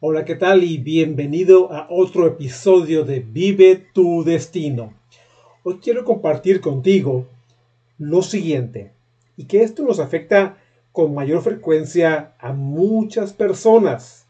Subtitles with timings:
[0.00, 0.62] Hola, ¿qué tal?
[0.62, 4.94] Y bienvenido a otro episodio de Vive tu Destino.
[5.64, 7.26] Hoy quiero compartir contigo
[7.98, 8.92] lo siguiente,
[9.36, 10.58] y que esto nos afecta
[10.92, 14.28] con mayor frecuencia a muchas personas.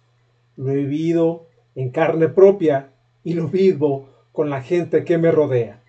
[0.57, 2.89] Lo he vivido en carne propia
[3.23, 5.83] y lo vivo con la gente que me rodea.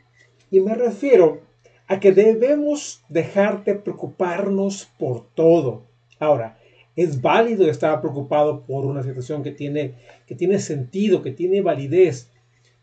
[0.52, 1.40] Y me refiero
[1.88, 5.84] a que debemos dejar de preocuparnos por todo.
[6.20, 6.59] Ahora,
[7.02, 9.96] es válido estar preocupado por una situación que tiene,
[10.28, 12.30] que tiene sentido, que tiene validez,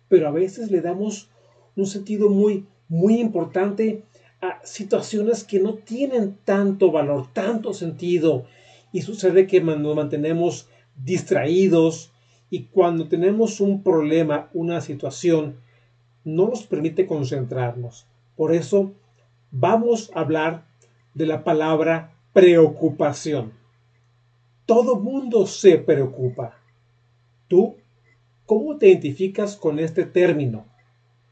[0.08, 1.28] pero a veces le damos
[1.76, 4.04] un sentido muy, muy importante
[4.40, 8.46] a situaciones que no tienen tanto valor, tanto sentido,
[8.90, 12.12] y sucede que nos mantenemos distraídos
[12.48, 15.56] y cuando tenemos un problema, una situación,
[16.24, 18.06] no nos permite concentrarnos.
[18.34, 18.92] Por eso
[19.50, 20.64] vamos a hablar
[21.12, 23.65] de la palabra preocupación.
[24.66, 26.58] Todo mundo se preocupa.
[27.46, 27.76] ¿Tú
[28.46, 30.66] cómo te identificas con este término?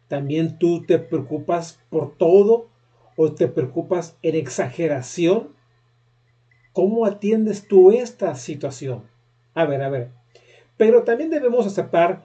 [0.07, 2.69] ¿También tú te preocupas por todo
[3.17, 5.49] o te preocupas en exageración?
[6.73, 9.03] ¿Cómo atiendes tú esta situación?
[9.55, 10.11] A ver, a ver.
[10.77, 12.23] Pero también debemos aceptar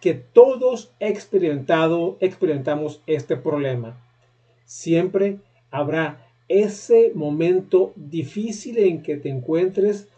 [0.00, 4.00] que todos experimentado, experimentamos este problema.
[4.64, 5.38] Siempre
[5.70, 10.08] habrá ese momento difícil en que te encuentres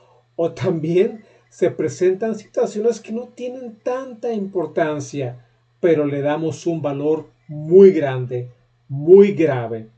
[0.43, 5.45] o también se presentan situaciones que no tienen tanta importancia,
[5.81, 8.49] pero le damos un valor muy grande,
[8.89, 9.89] muy grave.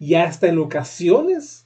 [0.00, 1.64] Y hasta en ocasiones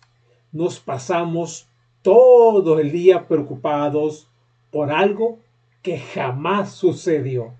[0.52, 1.70] nos pasamos
[2.02, 4.28] todo el día preocupados
[4.70, 5.38] por algo
[5.80, 7.54] que jamás sucedió.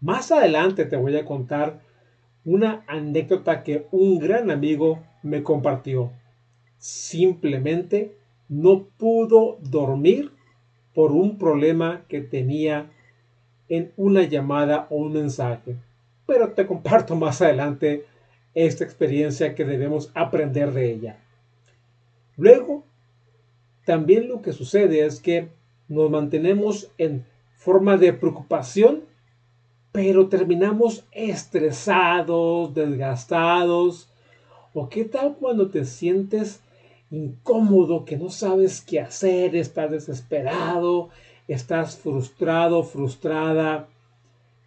[0.00, 1.80] Más adelante te voy a contar
[2.44, 6.12] una anécdota que un gran amigo me compartió.
[6.78, 8.19] Simplemente
[8.50, 10.32] no pudo dormir
[10.92, 12.90] por un problema que tenía
[13.68, 15.76] en una llamada o un mensaje.
[16.26, 18.04] Pero te comparto más adelante
[18.52, 21.20] esta experiencia que debemos aprender de ella.
[22.36, 22.84] Luego,
[23.84, 25.48] también lo que sucede es que
[25.86, 27.24] nos mantenemos en
[27.54, 29.04] forma de preocupación,
[29.92, 34.08] pero terminamos estresados, desgastados.
[34.74, 36.60] ¿O qué tal cuando te sientes
[37.10, 41.08] incómodo, que no sabes qué hacer, estás desesperado,
[41.48, 43.88] estás frustrado, frustrada,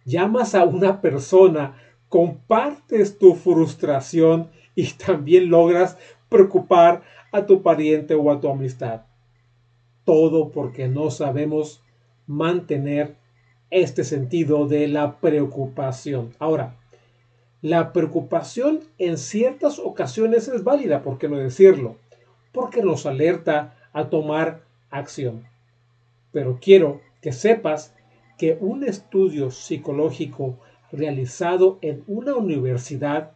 [0.04, 1.76] llamas a una persona,
[2.08, 5.96] compartes tu frustración y también logras
[6.28, 9.02] preocupar a tu pariente o a tu amistad.
[10.04, 11.82] Todo porque no sabemos
[12.26, 13.16] mantener
[13.70, 16.34] este sentido de la preocupación.
[16.38, 16.76] Ahora,
[17.62, 21.96] la preocupación en ciertas ocasiones es válida, ¿por qué no decirlo?
[22.54, 25.44] Porque nos alerta a tomar acción.
[26.32, 27.94] Pero quiero que sepas
[28.38, 30.58] que un estudio psicológico
[30.92, 33.32] realizado en una universidad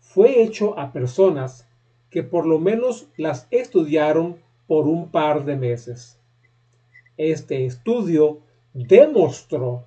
[0.00, 1.68] fue hecho a personas
[2.10, 6.18] que por lo menos las estudiaron por un par de meses.
[7.18, 8.40] Este estudio
[8.72, 9.84] demostró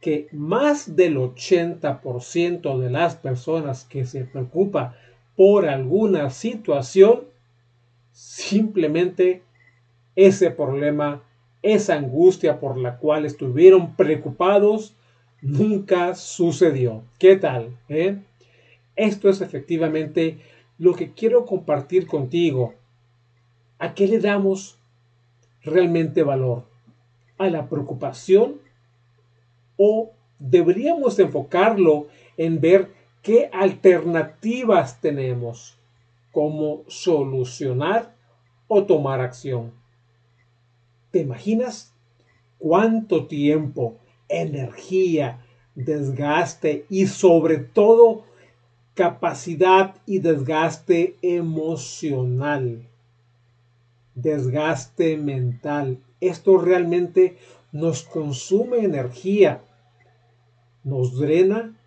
[0.00, 4.96] que más del 80% de las personas que se preocupa
[5.36, 7.33] por alguna situación
[8.14, 9.42] Simplemente
[10.14, 11.24] ese problema,
[11.62, 14.94] esa angustia por la cual estuvieron preocupados,
[15.42, 17.02] nunca sucedió.
[17.18, 17.76] ¿Qué tal?
[17.88, 18.18] Eh?
[18.94, 20.38] Esto es efectivamente
[20.78, 22.74] lo que quiero compartir contigo.
[23.80, 24.78] ¿A qué le damos
[25.62, 26.62] realmente valor?
[27.36, 28.60] ¿A la preocupación?
[29.76, 32.06] ¿O deberíamos enfocarlo
[32.36, 35.76] en ver qué alternativas tenemos?
[36.34, 38.16] Cómo solucionar
[38.66, 39.72] o tomar acción.
[41.12, 41.94] ¿Te imaginas
[42.58, 43.98] cuánto tiempo,
[44.28, 45.46] energía,
[45.76, 48.24] desgaste y sobre todo
[48.94, 52.88] capacidad y desgaste emocional,
[54.16, 56.02] desgaste mental?
[56.20, 57.38] Esto realmente
[57.70, 59.62] nos consume energía,
[60.82, 61.78] nos drena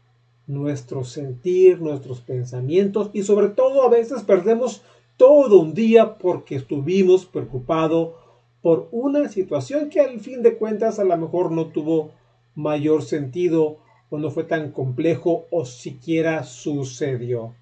[0.47, 4.81] nuestro sentir, nuestros pensamientos y sobre todo a veces perdemos
[5.17, 8.13] todo un día porque estuvimos preocupados
[8.61, 12.11] por una situación que al fin de cuentas a lo mejor no tuvo
[12.55, 13.77] mayor sentido
[14.09, 17.53] o no fue tan complejo o siquiera sucedió.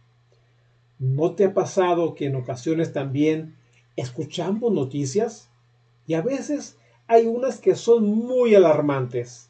[1.00, 3.56] ¿No te ha pasado que en ocasiones también
[3.96, 5.50] escuchamos noticias
[6.08, 6.78] y a veces
[7.08, 9.50] hay unas que son muy alarmantes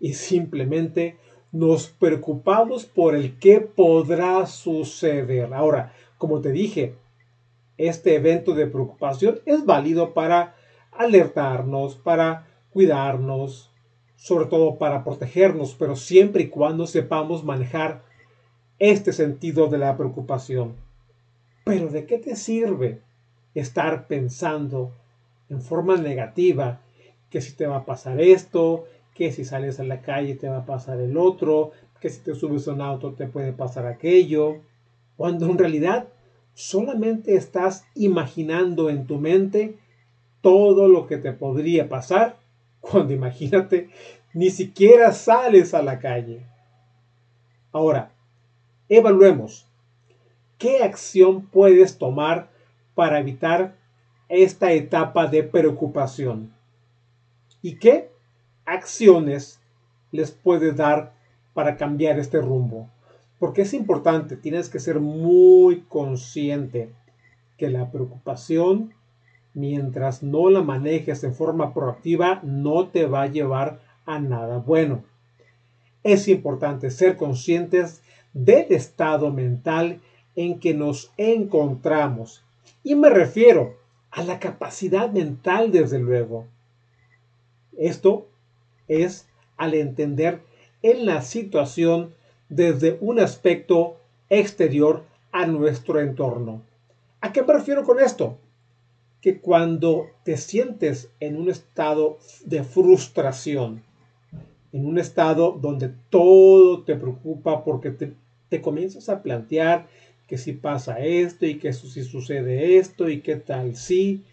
[0.00, 1.16] y simplemente
[1.54, 5.54] nos preocupamos por el que podrá suceder?
[5.54, 6.96] Ahora, como te dije,
[7.78, 10.56] este evento de preocupación es válido para
[10.90, 13.70] alertarnos, para cuidarnos,
[14.16, 18.02] sobre todo para protegernos, pero siempre y cuando sepamos manejar
[18.80, 20.74] este sentido de la preocupación.
[21.64, 23.00] Pero ¿de qué te sirve
[23.54, 24.90] estar pensando
[25.48, 26.80] en forma negativa
[27.30, 30.58] que si te va a pasar esto, que si sales a la calle te va
[30.58, 31.70] a pasar el otro,
[32.00, 34.56] que si te subes a un auto te puede pasar aquello,
[35.16, 36.08] cuando en realidad
[36.52, 39.78] solamente estás imaginando en tu mente
[40.40, 42.36] todo lo que te podría pasar
[42.80, 43.88] cuando imagínate
[44.34, 46.44] ni siquiera sales a la calle.
[47.72, 48.10] Ahora,
[48.88, 49.66] evaluemos
[50.58, 52.50] qué acción puedes tomar
[52.94, 53.76] para evitar
[54.28, 56.52] esta etapa de preocupación
[57.62, 58.10] y qué
[58.66, 59.60] acciones
[60.12, 61.12] les puedes dar
[61.54, 62.88] para cambiar este rumbo.
[63.38, 66.90] Porque es importante, tienes que ser muy consciente
[67.56, 68.94] que la preocupación,
[69.54, 75.04] mientras no la manejes en forma proactiva, no te va a llevar a nada bueno.
[76.02, 78.02] Es importante ser conscientes
[78.32, 80.00] del estado mental
[80.36, 82.44] en que nos encontramos.
[82.82, 83.76] Y me refiero
[84.10, 86.46] a la capacidad mental, desde luego.
[87.76, 88.28] Esto
[88.88, 89.26] es
[89.56, 90.40] al entender
[90.82, 92.14] en la situación
[92.48, 93.96] desde un aspecto
[94.28, 96.62] exterior a nuestro entorno.
[97.20, 98.38] ¿A qué me refiero con esto?
[99.20, 103.82] Que cuando te sientes en un estado de frustración,
[104.72, 108.12] en un estado donde todo te preocupa porque te,
[108.48, 109.86] te comienzas a plantear
[110.26, 114.24] que si pasa esto y que si sucede esto y qué tal si,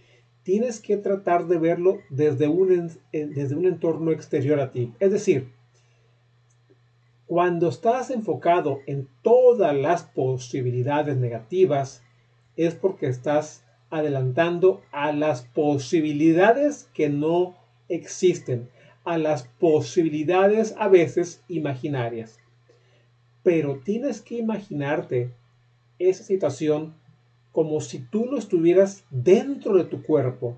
[0.44, 4.94] tienes que tratar de verlo desde un, desde un entorno exterior a ti.
[5.00, 5.52] Es decir,
[7.28, 12.04] cuando estás enfocado en todas las posibilidades negativas,
[12.58, 17.56] es porque estás adelantando a las posibilidades que no
[17.88, 18.70] existen,
[19.04, 22.40] a las posibilidades a veces imaginarias.
[23.44, 25.32] Pero tienes que imaginarte
[26.00, 26.96] esa situación
[27.52, 30.58] como si tú no estuvieras dentro de tu cuerpo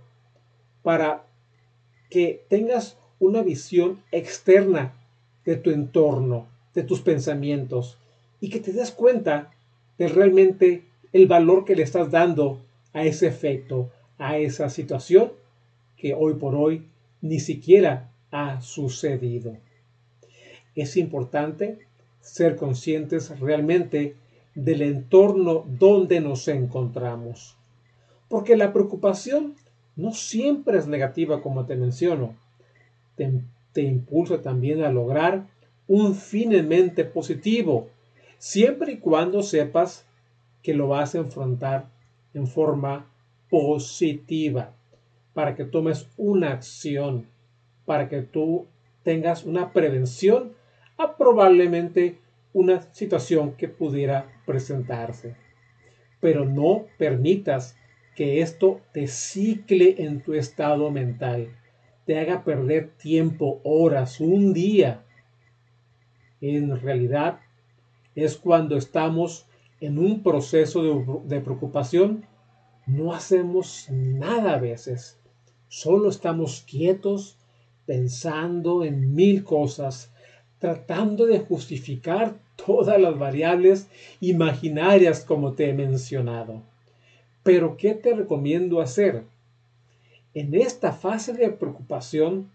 [0.83, 1.25] para
[2.09, 4.93] que tengas una visión externa
[5.45, 7.97] de tu entorno, de tus pensamientos
[8.39, 9.51] y que te des cuenta
[9.97, 12.59] de realmente el valor que le estás dando
[12.93, 15.31] a ese efecto, a esa situación
[15.97, 16.87] que hoy por hoy
[17.21, 19.57] ni siquiera ha sucedido.
[20.75, 21.79] Es importante
[22.19, 24.15] ser conscientes realmente
[24.55, 27.57] del entorno donde nos encontramos.
[28.27, 29.55] Porque la preocupación
[29.95, 32.35] no siempre es negativa como te menciono.
[33.15, 35.47] Te, impulsa también a lograr
[35.87, 37.89] un fin en mente positivo,
[38.37, 40.05] siempre y cuando sepas
[40.61, 41.89] que lo vas a enfrentar
[42.33, 43.07] en forma
[43.49, 44.71] positiva,
[45.33, 47.25] para que tomes una acción,
[47.85, 48.67] para que tú
[49.03, 50.53] tengas una prevención
[50.97, 52.17] a probablemente
[52.53, 55.35] una situación que pudiera presentarse.
[56.19, 57.75] Pero no permitas
[58.15, 61.49] que esto te cicle en tu estado mental,
[62.05, 65.03] te haga perder tiempo, horas, un día
[66.49, 67.39] en realidad
[68.15, 69.47] es cuando estamos
[69.79, 72.25] en un proceso de, preocupación,
[72.85, 75.19] no hacemos nada a veces.
[75.69, 77.37] Solo estamos quietos
[77.85, 80.13] pensando en mil cosas,
[80.59, 86.63] tratando de justificar todas las variables imaginarias como te he mencionado.
[87.43, 89.23] Pero ¿qué te recomiendo hacer?
[90.33, 92.49] En esta fase de preocupación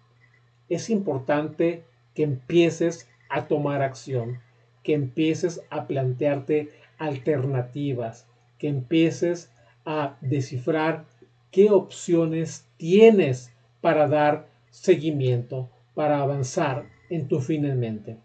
[0.69, 4.41] es importante que empieces a tomar acción,
[4.83, 8.27] que empieces a plantearte alternativas,
[8.59, 9.53] que empieces
[9.85, 11.05] a descifrar
[11.51, 18.17] qué opciones tienes para dar seguimiento, para avanzar en tu fin en mente.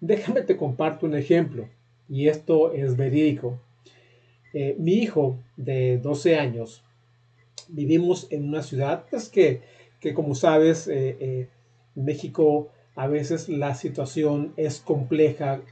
[0.00, 1.68] Déjame te comparto un ejemplo,
[2.08, 3.60] y esto es verídico.
[4.52, 6.82] Eh, mi hijo de 12 años,
[7.68, 9.62] vivimos en una ciudad pues, que,
[10.00, 11.48] que como sabes, eh, eh,
[11.94, 15.62] México a veces la situación es compleja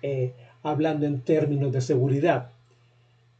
[0.62, 2.50] hablando en términos de seguridad.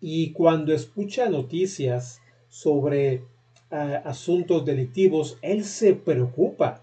[0.01, 3.23] Y cuando escucha noticias sobre
[3.71, 6.83] eh, asuntos delictivos, él se preocupa.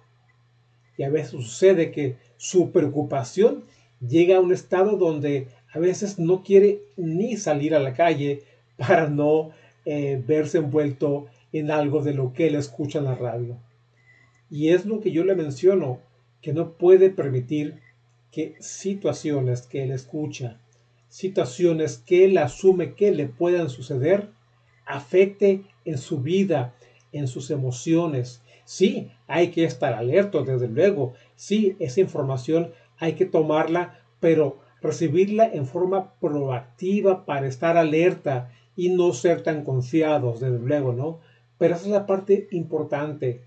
[0.98, 3.64] Y a veces sucede que su preocupación
[4.08, 8.44] llega a un estado donde a veces no quiere ni salir a la calle
[8.78, 9.52] para no
[9.86, 13.58] eh, verse envuelto en algo de lo que él escucha en la radio.
[14.50, 16.00] Y es lo que yo le menciono,
[16.42, 17.80] que no puede permitir
[18.32, 20.60] que situaciones que él escucha,
[21.10, 24.30] situaciones que él asume que le puedan suceder,
[24.86, 26.74] afecte en su vida,
[27.12, 28.42] en sus emociones.
[28.66, 31.14] Sí, hay que estar alerta, desde luego.
[31.36, 32.72] Sí, esa información
[33.04, 39.66] hay que tomarla, pero recibirla en forma proactiva para estar alerta y no ser tan
[39.66, 41.20] confiados, desde luego, ¿no?
[41.58, 43.42] Pero esa es la parte importante.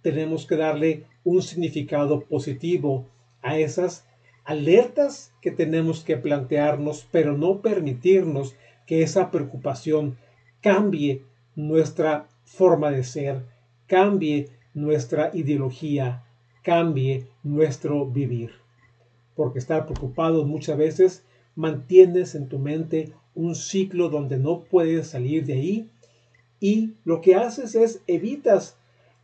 [0.00, 3.06] Tenemos que darle un significado positivo
[3.42, 4.06] a esas
[4.44, 8.54] alertas que tenemos que plantearnos, pero no permitirnos
[8.86, 10.18] que esa preocupación
[10.60, 11.24] cambie
[11.56, 13.42] nuestra forma de ser,
[13.88, 16.22] cambie nuestra ideología,
[16.62, 18.67] cambie nuestro vivir.
[19.38, 25.46] Porque estar preocupado muchas veces mantienes en tu mente un ciclo donde no puedes salir
[25.46, 25.90] de ahí
[26.58, 28.76] y lo que haces es evitas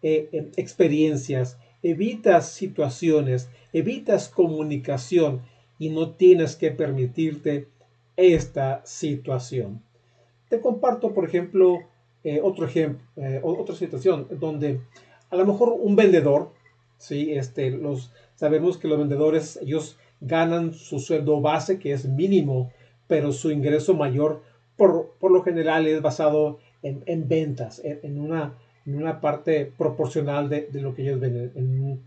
[0.03, 5.43] eh, em, experiencias, evitas situaciones, evitas comunicación
[5.81, 7.67] y no tienes que permitirte
[8.17, 9.83] esta situación.
[10.49, 11.81] Te comparto, por ejemplo,
[12.23, 14.81] eh, otro ejemplo, eh, otra situación donde
[15.31, 16.53] a lo mejor un vendedor,
[16.99, 17.33] ¿sí?
[17.33, 22.73] este, los, sabemos que los vendedores, ellos ganan su sueldo base, que es mínimo,
[23.07, 24.43] pero su ingreso mayor,
[24.77, 28.55] por, por lo general, es basado en, ventas, en, una,
[28.85, 32.03] en, una, parte proporcional de, lo que ellos venden.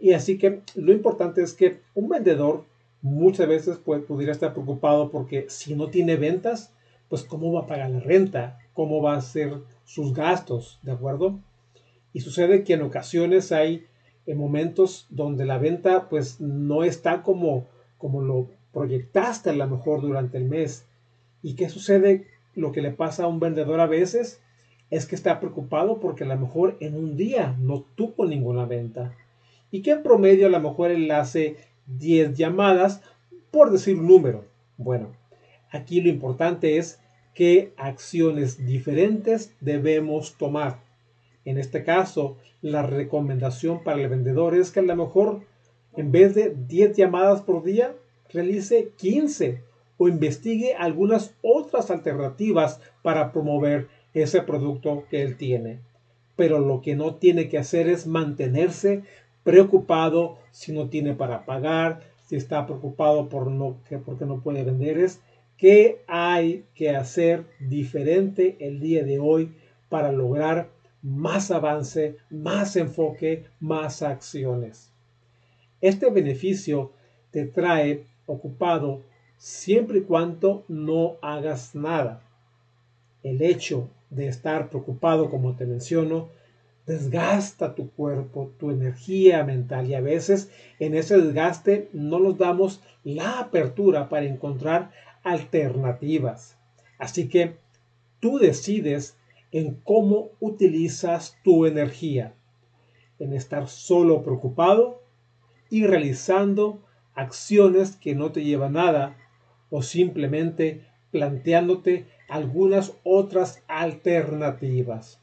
[0.00, 2.64] y así que lo importante es que un vendedor
[3.02, 6.72] muchas veces puede, pudiera estar preocupado porque si no tiene ventas,
[7.08, 11.38] pues cómo va a pagar la renta, cómo va a ser sus gastos, ¿de acuerdo?
[12.12, 13.86] Y sucede que en ocasiones hay
[14.28, 17.66] en momentos donde la venta pues no está como,
[17.96, 20.84] como lo proyectaste a lo mejor durante el mes.
[21.42, 22.26] ¿Y qué sucede?
[22.54, 24.42] Lo que le pasa a un vendedor a veces
[24.90, 29.14] es que está preocupado porque a lo mejor en un día no tuvo ninguna venta.
[29.70, 31.56] Y que en promedio a lo mejor él hace
[31.86, 33.00] 10 llamadas
[33.50, 34.44] por decir un número.
[34.76, 35.08] Bueno,
[35.70, 37.00] aquí lo importante es
[37.34, 40.86] qué acciones diferentes debemos tomar.
[41.44, 45.40] En este caso, la recomendación para el vendedor es que a lo mejor
[45.98, 47.92] en vez de 10 llamadas por día,
[48.30, 49.62] realice 15
[49.96, 55.80] o investigue algunas otras alternativas para promover ese producto que él tiene.
[56.36, 59.02] Pero lo que no tiene que hacer es mantenerse
[59.42, 64.62] preocupado si no tiene para pagar, si está preocupado por no, que, porque no puede
[64.62, 64.98] vender.
[64.98, 65.20] Es
[65.56, 69.52] ¿Qué hay que hacer diferente el día de hoy
[69.88, 70.68] para lograr
[71.02, 74.90] más avance, más enfoque, más acciones?
[75.80, 76.92] Este beneficio
[77.30, 79.02] te trae ocupado
[79.36, 82.20] siempre y cuando no hagas nada.
[83.22, 86.28] El hecho de estar preocupado, como te menciono,
[86.86, 92.80] desgasta tu cuerpo, tu energía mental y a veces en ese desgaste no nos damos
[93.04, 94.90] la apertura para encontrar
[95.22, 96.56] alternativas.
[96.98, 97.56] Así que
[98.20, 99.17] tú decides
[99.52, 102.34] en cómo utilizas tu energía,
[103.18, 105.02] en estar solo preocupado
[105.70, 106.82] y realizando
[107.14, 109.16] acciones que no te llevan nada
[109.70, 115.20] o simplemente planteándote algunas otras alternativas.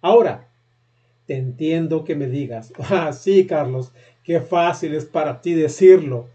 [0.00, 0.48] Ahora,
[1.26, 3.92] te entiendo que me digas, ah, sí, Carlos,
[4.24, 6.28] qué fácil es para ti decirlo.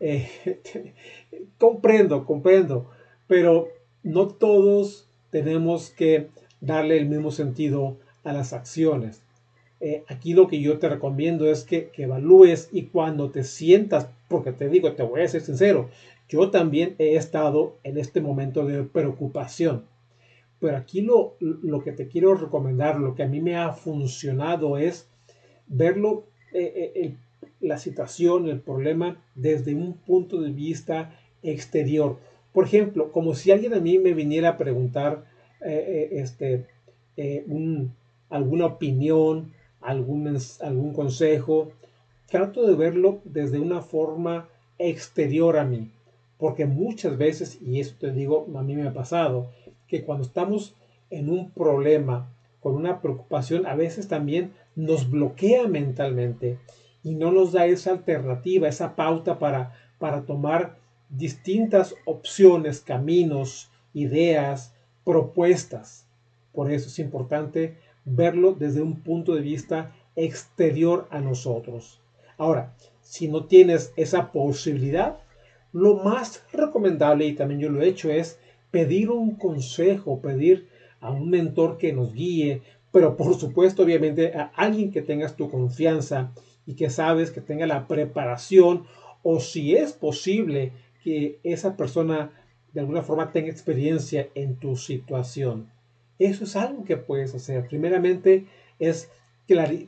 [0.00, 0.28] Eh,
[1.58, 2.90] comprendo, comprendo,
[3.26, 3.68] pero
[4.02, 6.28] no todos tenemos que
[6.60, 9.22] darle el mismo sentido a las acciones.
[9.80, 14.52] Eh, aquí lo que yo te recomiendo es que, evalúes y cuando te sientas, porque
[14.52, 15.90] te digo, te voy a ser sincero,
[16.28, 19.84] yo también he estado en este momento de preocupación.
[20.58, 24.78] Pero aquí lo, lo que te quiero recomendar, lo que a mí me ha funcionado
[24.78, 25.06] es
[25.66, 27.16] verlo, eh, eh,
[27.60, 32.18] la situación, el problema desde un punto de vista exterior.
[32.52, 35.24] Por ejemplo, como si alguien a mí me viniera a preguntar
[35.64, 36.66] eh, eh, este,
[37.16, 37.44] eh,
[38.28, 41.72] alguna opinión, algún, algún consejo,
[42.28, 45.90] trato de verlo desde una forma exterior a mí.
[46.38, 49.50] Porque muchas veces, y eso te digo, a mí me ha pasado,
[49.88, 50.74] que cuando estamos
[51.10, 52.30] en un problema,
[52.60, 56.58] con una preocupación, a veces también nos bloquea mentalmente
[57.02, 60.76] y no nos da esa alternativa, esa pauta para, para tomar
[61.10, 64.73] distintas opciones, caminos, ideas,
[65.04, 66.06] propuestas.
[66.52, 72.00] Por eso es importante verlo desde un punto de vista exterior a nosotros.
[72.36, 75.18] Ahora, si no tienes esa posibilidad,
[75.72, 78.38] lo más recomendable, y también yo lo he hecho, es
[78.70, 80.68] pedir un consejo, pedir
[81.00, 85.50] a un mentor que nos guíe, pero por supuesto, obviamente, a alguien que tengas tu
[85.50, 86.32] confianza
[86.66, 88.84] y que sabes que tenga la preparación
[89.22, 92.30] o si es posible que esa persona
[92.74, 95.68] de alguna forma tenga experiencia en tu situación.
[96.18, 97.66] Eso es algo que puedes hacer.
[97.68, 98.46] Primeramente
[98.78, 99.08] es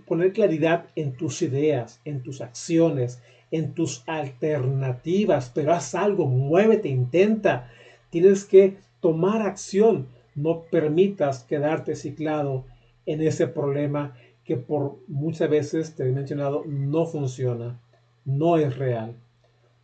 [0.06, 6.88] poner claridad en tus ideas, en tus acciones, en tus alternativas, pero haz algo, muévete,
[6.88, 7.70] intenta.
[8.10, 10.08] Tienes que tomar acción.
[10.34, 12.64] No permitas quedarte ciclado
[13.06, 17.80] en ese problema que por muchas veces te he mencionado no funciona,
[18.24, 19.14] no es real.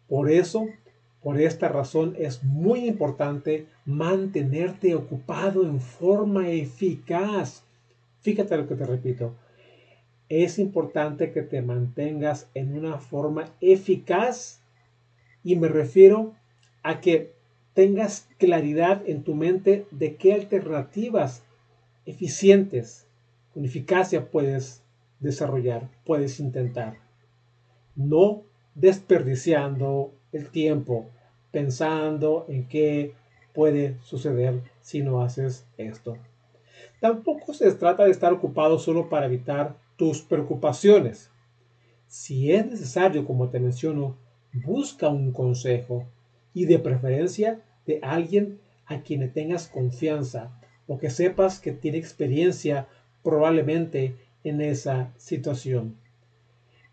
[0.08, 0.66] Por eso,
[1.22, 7.64] por esta razón es muy importante mantenerte ocupado en forma eficaz.
[8.20, 9.34] Fíjate lo que te repito.
[10.28, 14.60] Es importante que te mantengas en una forma eficaz
[15.44, 16.34] y me refiero
[16.82, 17.34] a que
[17.74, 21.44] tengas claridad en tu mente de qué alternativas
[22.04, 23.06] eficientes
[23.54, 24.82] con eficacia puedes
[25.20, 26.96] desarrollar, puedes intentar.
[27.94, 28.42] No
[28.74, 31.10] desperdiciando el tiempo
[31.50, 33.14] pensando en qué
[33.52, 36.16] puede suceder si no haces esto.
[37.00, 41.30] Tampoco se trata de estar ocupado solo para evitar tus preocupaciones.
[42.06, 44.16] Si es necesario, como te menciono,
[44.52, 46.06] busca un consejo
[46.54, 52.88] y de preferencia de alguien a quien tengas confianza o que sepas que tiene experiencia
[53.22, 55.96] probablemente en esa situación.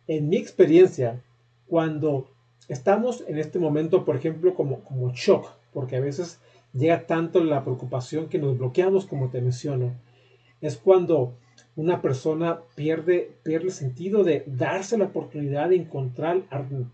[0.07, 1.21] En mi experiencia,
[1.67, 2.29] cuando
[2.67, 6.39] estamos en este momento, por ejemplo, como, como shock, porque a veces
[6.73, 9.93] llega tanto la preocupación que nos bloqueamos, como te menciono,
[10.61, 11.33] es cuando
[11.75, 16.43] una persona pierde, pierde el sentido de darse la oportunidad de encontrar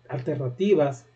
[0.07, 1.07] alternativas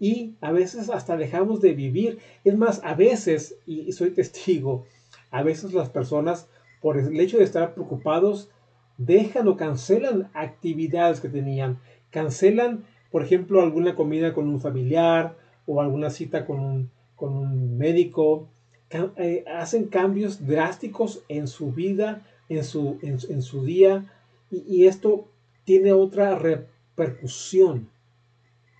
[0.00, 2.18] y a veces hasta dejamos de vivir.
[2.44, 4.86] Es más, a veces, y soy testigo,
[5.30, 6.48] a veces las personas
[6.80, 8.50] por el hecho de estar preocupados,
[8.98, 11.78] dejan o cancelan actividades que tenían,
[12.10, 17.78] cancelan, por ejemplo, alguna comida con un familiar o alguna cita con un, con un
[17.78, 18.48] médico,
[18.90, 24.10] eh, hacen cambios drásticos en su vida, en su, en, su día,
[24.50, 25.28] y, y esto
[25.64, 27.90] tiene otra repercusión.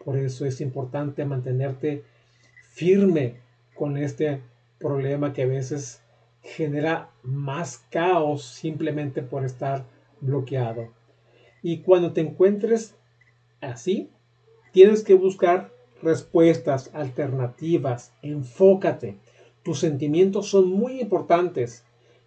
[0.05, 2.05] Por eso es importante mantenerte
[2.73, 3.37] firme
[3.75, 4.41] con este
[4.79, 6.03] problema que a veces
[6.43, 9.85] genera más caos simplemente por estar
[10.21, 10.89] bloqueado.
[11.63, 12.95] Y cuando te encuentres
[13.61, 14.11] así,
[14.73, 15.71] tienes que buscar
[16.03, 19.17] respuestas alternativas, enfócate.
[19.63, 21.85] Tus sentimientos son muy importantes,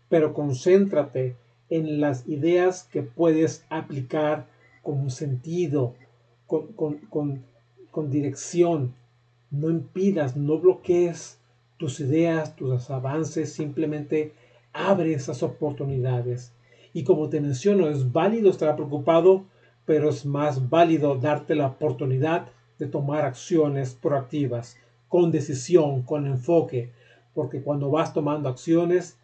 [0.10, 1.36] pero concéntrate
[1.70, 4.48] en las ideas que puedes aplicar
[4.82, 5.96] con sentido,
[6.48, 7.44] con, con,
[7.92, 8.94] con dirección.
[9.52, 11.40] No impidas, no bloquees
[11.78, 14.34] tus ideas, tus avances, simplemente
[14.72, 16.54] abre esas oportunidades.
[16.94, 19.46] Y como te menciono, es válido estar preocupado,
[19.92, 22.48] pero es más válido darte la oportunidad
[22.80, 24.78] de tomar acciones proactivas,
[25.10, 26.94] con decisión, con enfoque,
[27.34, 29.18] porque cuando vas tomando acciones,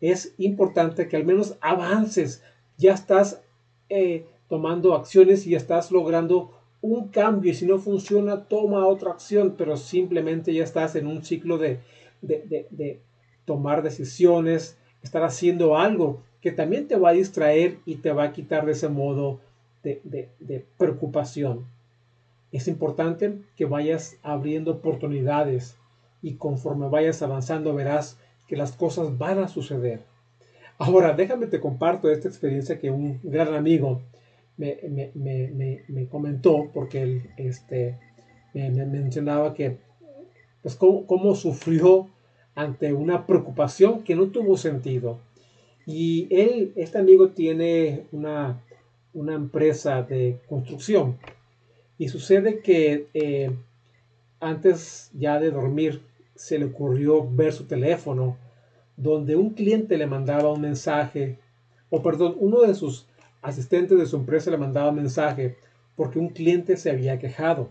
[0.00, 2.42] es importante que al menos avances,
[2.78, 3.42] ya estás
[3.90, 6.50] eh, tomando acciones y estás logrando
[6.80, 11.22] un cambio y si no funciona, toma otra acción, pero simplemente ya estás en un
[11.24, 11.80] ciclo de,
[12.22, 13.02] de,
[13.44, 18.32] tomar decisiones, estar haciendo algo que también te va a distraer y te va a
[18.32, 19.40] quitar de ese modo
[19.94, 21.66] de, preocupación.
[22.52, 25.76] Es importante que vayas abriendo oportunidades
[26.22, 28.18] y conforme vayas avanzando verás
[28.48, 30.00] que las cosas van a suceder.
[30.78, 34.02] Ahora, déjame te comparto esta experiencia que un gran amigo
[34.56, 37.98] me, me, me, me comentó porque él este,
[38.52, 39.78] me, mencionaba que
[40.62, 42.08] pues cómo, cómo sufrió
[42.54, 45.20] ante una preocupación que no tuvo sentido.
[45.86, 48.60] Y él, este amigo tiene una,
[49.16, 51.18] una empresa de construcción.
[51.98, 53.50] Y sucede que eh,
[54.38, 56.02] antes ya de dormir
[56.34, 58.36] se le ocurrió ver su teléfono
[58.96, 61.38] donde un cliente le mandaba un mensaje,
[61.90, 63.06] o perdón, uno de sus
[63.42, 65.56] asistentes de su empresa le mandaba un mensaje
[65.96, 67.70] porque un cliente se había quejado,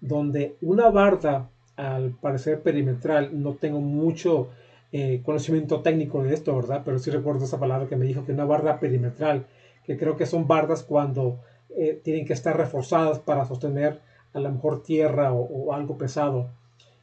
[0.00, 3.30] donde una barda al parecer perimetral.
[3.42, 4.48] No tengo mucho
[4.92, 6.82] eh, conocimiento técnico de esto, ¿verdad?
[6.84, 9.46] Pero sí recuerdo esa palabra que me dijo que una barda perimetral,
[9.84, 11.40] que creo que son bardas cuando
[11.76, 14.00] eh, tienen que estar reforzadas para sostener
[14.32, 16.50] a lo mejor tierra o, algo pesado,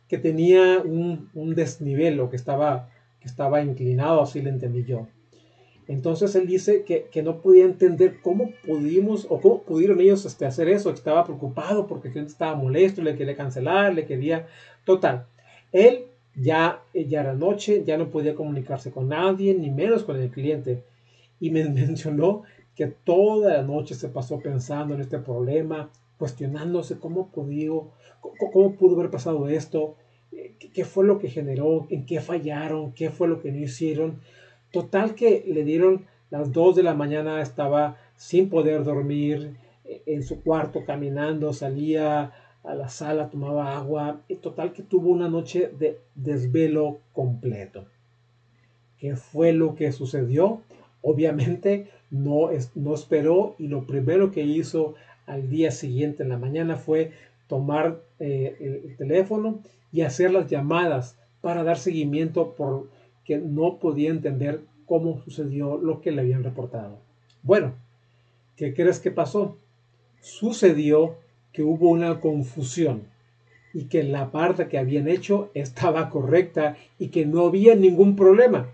[0.08, 2.90] que tenía un, un, desnivel o que estaba,
[3.22, 5.08] que estaba inclinado, así lo entendí yo.
[5.88, 10.70] Entonces él dice que, no podía entender cómo pudimos o cómo pudieron ellos este, hacer
[10.70, 14.48] eso, estaba preocupado porque el cliente estaba molesto, le quería cancelar, le quería...
[14.86, 15.26] Total,
[15.72, 20.30] él ya, ya era noche, ya no podía comunicarse con nadie, ni menos con el
[20.30, 20.84] cliente.
[21.40, 22.44] Y me mencionó
[22.76, 27.92] que toda la noche se pasó pensando en este problema, cuestionándose cómo, pudo,
[28.52, 29.96] cómo pudo haber pasado esto,
[30.74, 34.20] qué fue lo que generó, en qué fallaron, qué fue lo que no hicieron.
[34.72, 40.24] Total que le dieron las 2 de la mañana, estaba sin poder dormir eh, en
[40.24, 42.32] su cuarto caminando, salía
[42.64, 44.22] a la sala, tomaba agua.
[44.42, 47.86] Total que tuvo una noche de desvelo completo.
[48.98, 50.62] ¿Qué fue lo que sucedió?
[51.02, 56.76] Obviamente no, no esperó y lo primero que hizo al día siguiente en la mañana
[56.76, 57.12] fue
[57.48, 59.62] tomar eh, el teléfono
[59.92, 66.12] y hacer las llamadas para dar seguimiento porque no podía entender cómo sucedió lo que
[66.12, 67.00] le habían reportado.
[67.44, 67.74] Bueno,
[68.56, 69.58] ¿qué crees que pasó?
[70.22, 71.16] Sucedió
[71.52, 73.04] que hubo una confusión
[73.74, 78.70] y que la parte que habían hecho estaba correcta y que no había ningún problema.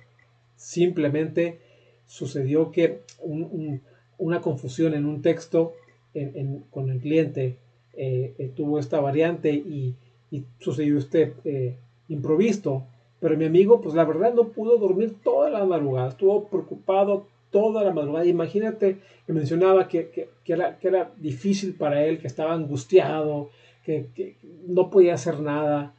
[0.55, 1.59] Simplemente
[2.07, 3.01] sucedió que
[4.17, 5.73] una confusión en un texto
[6.71, 7.57] con el cliente
[7.93, 9.95] eh, eh, tuvo esta variante y
[10.59, 11.75] sucedió este eh,
[12.07, 12.85] improviso.
[13.19, 17.83] Pero mi amigo, pues la verdad no pudo dormir toda la madrugada, estuvo preocupado toda
[17.83, 18.25] la madrugada.
[18.25, 23.49] Imagínate que mencionaba que, era, que era difícil para él, que estaba angustiado,
[23.83, 24.35] que,
[24.67, 25.93] no podía hacer nada.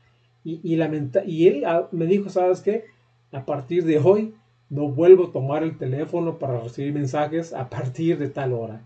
[0.44, 2.84] Y, y, lamenta y él ah, me dijo, ¿sabes qué?
[3.32, 4.34] A partir de hoy
[4.70, 8.82] no vuelvo a tomar el teléfono para recibir mensajes a partir de tal hora.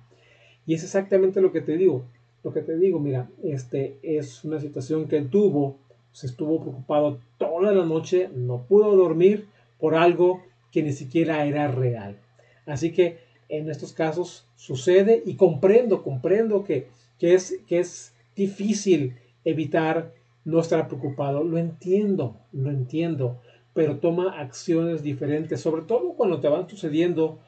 [0.67, 2.05] Y es exactamente lo que te digo
[2.43, 5.77] lo que te digo, mira, este es una situación que él tuvo,
[6.13, 9.47] se estuvo preocupado toda la noche, no pudo dormir
[9.79, 10.43] por algo
[10.73, 12.19] que ni siquiera era real.
[12.67, 13.19] Así que
[13.49, 20.13] en estos casos sucede y comprendo, comprendo que, que, es, que es difícil evitar
[20.45, 21.45] no estar preocupado.
[21.45, 23.41] Lo entiendo, lo entiendo,
[23.75, 27.39] pero toma acciones diferentes, sobre todo cuando te van sucediendo,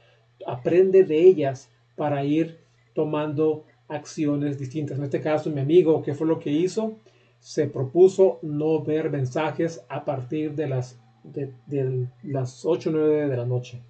[0.46, 2.58] aprende de ellas para ir
[2.94, 4.98] tomando acciones distintas.
[4.98, 6.96] En este caso, mi amigo, ¿qué fue lo que hizo?
[7.38, 13.36] Se propuso no ver mensajes a partir de las, de, las 8 o 9 de
[13.36, 13.82] la noche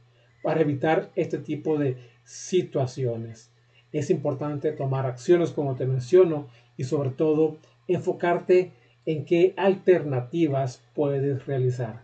[0.42, 3.50] para evitar este tipo de situaciones.
[3.92, 8.72] Es importante tomar acciones como te menciono y sobre todo enfocarte
[9.06, 12.02] en qué alternativas puedes realizar.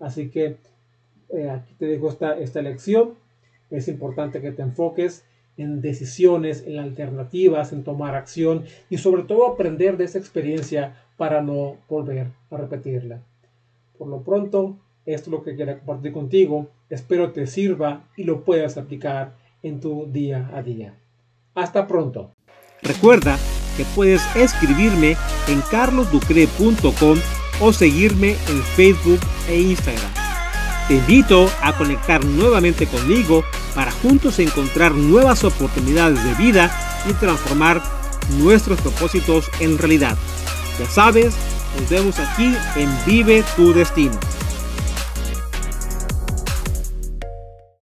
[0.00, 0.56] Así que
[1.30, 3.14] eh, aquí te dejo esta, esta lección.
[3.70, 5.24] Es importante que te enfoques
[5.56, 11.42] en decisiones, en alternativas, en tomar acción y sobre todo aprender de esa experiencia para
[11.42, 13.20] no volver a repetirla.
[13.98, 16.68] Por lo pronto, esto es lo que quería compartir contigo.
[16.88, 20.94] Espero te sirva y lo puedas aplicar en tu día a día.
[21.54, 22.32] Hasta pronto.
[22.82, 23.36] Recuerda
[23.76, 25.16] que puedes escribirme
[25.48, 27.18] en carlosducre.com
[27.60, 30.10] o seguirme en Facebook e Instagram.
[30.88, 33.44] Te invito a conectar nuevamente conmigo
[33.74, 36.70] para juntos encontrar nuevas oportunidades de vida
[37.08, 37.82] y transformar
[38.38, 40.16] nuestros propósitos en realidad.
[40.78, 41.34] Ya sabes,
[41.78, 44.18] nos vemos aquí en Vive tu Destino.